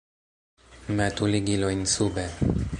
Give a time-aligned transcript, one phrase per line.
[1.01, 2.29] Metu ligilojn sube!